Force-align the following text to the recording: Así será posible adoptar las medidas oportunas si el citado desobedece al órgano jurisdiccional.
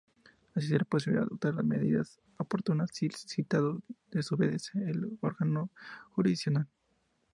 Así 0.55 0.65
será 0.69 0.83
posible 0.83 1.19
adoptar 1.19 1.53
las 1.53 1.63
medidas 1.63 2.19
oportunas 2.39 2.89
si 2.91 3.05
el 3.05 3.13
citado 3.13 3.83
desobedece 4.09 4.79
al 4.79 5.15
órgano 5.21 5.69
jurisdiccional. 6.13 6.67